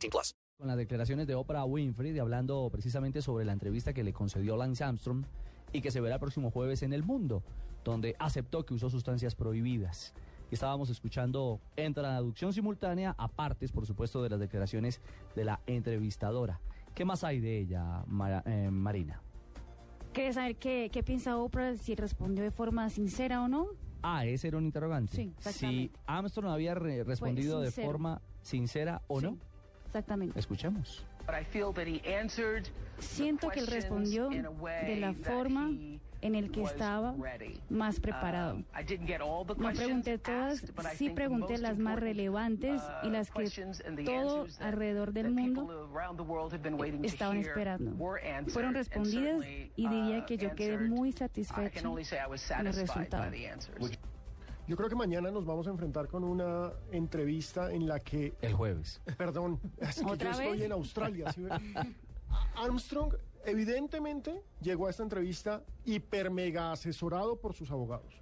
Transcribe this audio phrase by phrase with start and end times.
[0.00, 0.34] 18 plus.
[0.58, 4.84] con las declaraciones de Oprah Winfrey hablando precisamente sobre la entrevista que le concedió Lance
[4.84, 5.24] Armstrong
[5.72, 7.42] y que se verá el próximo jueves en El Mundo,
[7.84, 10.12] donde aceptó que usó sustancias prohibidas.
[10.50, 15.00] Estábamos escuchando en traducción simultánea, apartes, por supuesto, de las declaraciones
[15.36, 16.60] de la entrevistadora.
[16.94, 19.22] ¿Qué más hay de ella, Mara- eh, Marina?
[20.12, 23.68] ¿Quieres saber qué, qué piensa Oprah, si respondió de forma sincera o no?
[24.02, 25.14] Ah, ese era un interrogante.
[25.14, 25.92] Sí, Si.
[26.06, 29.38] Armstrong había re- respondido de forma sincera o no,
[29.90, 30.38] exactamente.
[30.38, 31.04] escuchemos.
[31.26, 35.00] But I feel that he answered the Siento que él respondió in a way de
[35.00, 37.14] la forma he en el que was estaba
[37.68, 38.56] más preparado.
[38.56, 40.62] Um, I didn't get all the No pregunté todas,
[40.94, 45.12] sí pregunté most las más relevantes y uh, las que questions and the todo alrededor
[45.12, 47.92] del mundo people around the world have been waiting to estaban esperando.
[47.96, 49.44] were answered, Fueron and respondidas
[49.76, 53.30] y diría uh, que yo quedé muy satisfecho con el resultado.
[54.70, 58.54] Yo creo que mañana nos vamos a enfrentar con una entrevista en la que, El
[58.54, 59.02] jueves.
[59.18, 61.32] perdón, es que yo ¿Otra estoy en Australia.
[61.32, 61.44] ¿sí?
[62.54, 68.14] Armstrong evidentemente llegó a esta entrevista hiper mega asesorado por sus abogados.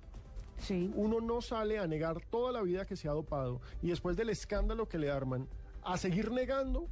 [0.57, 0.91] Sí.
[0.95, 4.31] Uno no sale a negar toda la vida que se ha dopado y después del
[4.31, 5.47] escándalo que le arman,
[5.83, 6.89] a seguir negando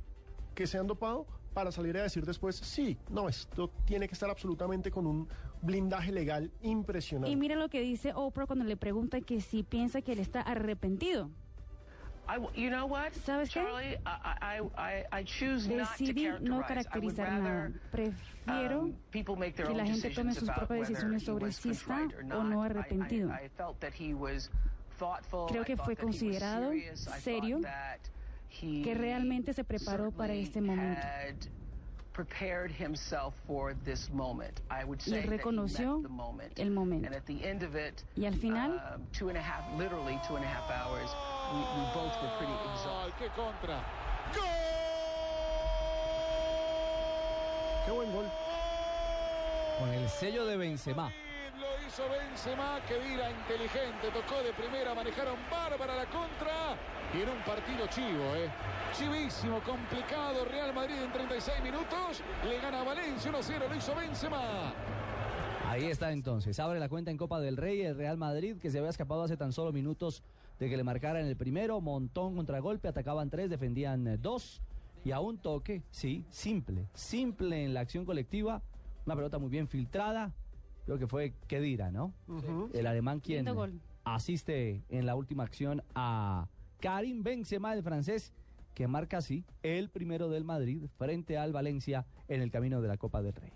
[0.54, 1.26] que se han dopado
[1.56, 5.26] para salir a decir después, sí, no, esto tiene que estar absolutamente con un
[5.62, 7.30] blindaje legal impresionante.
[7.30, 10.42] Y mira lo que dice Oprah cuando le pregunta que si piensa que él está
[10.42, 11.30] arrepentido.
[12.28, 13.60] I w- you know what, ¿Sabes qué?
[13.60, 13.96] Charlie?
[14.04, 17.42] I, I, I, I choose not to Decidí no caracterizar nada.
[17.68, 21.70] rather Prefiero um, people make their que la gente tome sus propias decisiones sobre si
[21.70, 23.30] está o no I- I- arrepentido.
[23.30, 24.50] I felt that he was
[24.98, 25.46] thoughtful.
[25.48, 26.72] Creo I que fue that he was considerado,
[27.22, 28.00] serio, that
[28.60, 31.00] que realmente se preparó para este momento.
[31.00, 31.48] had
[32.12, 34.60] prepared himself for this moment.
[34.70, 36.58] I would Y él reconoció met the moment.
[36.58, 37.06] el momento.
[37.08, 40.18] And at the end of it, Y al final, um, two and a half, literally
[40.26, 41.10] two and a half hours,
[41.52, 43.12] we, we both were pretty exhausted.
[43.18, 43.84] ¡Qué contra!
[47.84, 48.24] Qué buen gol.
[49.78, 51.12] Con el sello de Benzema.
[51.60, 56.76] Lo hizo Benzema, que vira inteligente, tocó de primera, manejaron bárbara la contra.
[57.14, 58.50] Y en un partido chivo, ¿eh?
[58.92, 60.44] Chivísimo, complicado.
[60.44, 62.22] Real Madrid en 36 minutos.
[62.46, 64.72] Le gana a Valencia 1-0, lo hizo Benzema.
[65.68, 66.58] Ahí está entonces.
[66.58, 69.36] Abre la cuenta en Copa del Rey el Real Madrid que se había escapado hace
[69.36, 70.22] tan solo minutos
[70.58, 71.80] de que le marcaran el primero.
[71.80, 74.62] Montón contragolpe, atacaban tres, defendían eh, dos.
[75.04, 76.88] Y a un toque, sí, simple.
[76.94, 78.62] Simple en la acción colectiva.
[79.04, 80.32] Una pelota muy bien filtrada.
[80.84, 82.12] Creo que fue Kedira, ¿no?
[82.72, 83.46] El alemán quien
[84.04, 86.48] asiste en la última acción a
[86.80, 88.32] Karim Benzema, el francés,
[88.74, 92.96] que marca así el primero del Madrid frente al Valencia en el camino de la
[92.96, 93.52] Copa del Rey.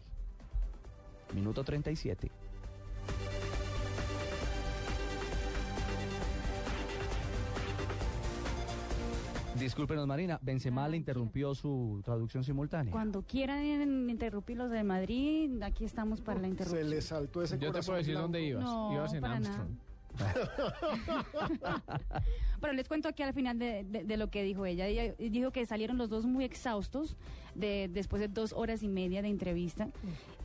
[1.34, 2.30] Minuto 37.
[9.58, 10.38] Discúlpenos, Marina.
[10.40, 12.92] Benzema le interrumpió su traducción simultánea.
[12.92, 16.90] Cuando quieran interrumpir los de Madrid, aquí estamos para la Se interrupción.
[16.90, 18.22] le saltó ese Yo te puedo decir blanco.
[18.22, 18.62] dónde ibas.
[18.64, 19.70] No, ibas en para Armstrong.
[22.60, 24.86] Bueno, les cuento aquí al final de, de- de lo que dijo ella.
[24.86, 27.16] Ella dijo que salieron los dos muy exhaustos
[27.54, 29.88] de, después de dos horas y media de entrevista.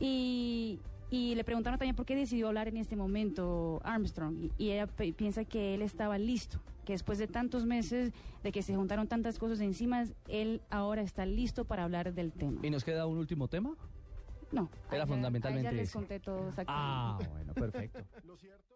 [0.00, 4.34] Y, y le preguntaron también por qué decidió hablar en este momento Armstrong.
[4.38, 8.12] Y, y ella piensa que él estaba listo, que después de tantos meses,
[8.42, 12.60] de que se juntaron tantas cosas encima, él ahora está listo para hablar del tema.
[12.64, 13.74] ¿Y nos queda un último tema?
[14.52, 14.70] No.
[14.90, 15.92] Era fundamentalmente ya les ese.
[15.92, 17.26] conté todo exactamente.
[17.26, 17.98] Ah, bueno, perfecto.
[18.24, 18.75] Lo cierto